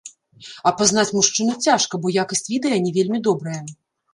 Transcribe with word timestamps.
Апазнаць 0.69 1.13
мужчыну 1.17 1.53
цяжка, 1.67 1.99
бо 2.07 2.15
якасць 2.23 2.45
відэа 2.55 2.83
не 2.87 2.91
вельмі 2.99 3.19
добрая. 3.29 3.61